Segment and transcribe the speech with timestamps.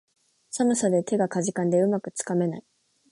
[0.49, 2.63] 寒さで手がかじかんで、うまくつかめない